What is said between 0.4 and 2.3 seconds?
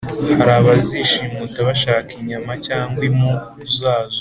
abazishimuta bashaka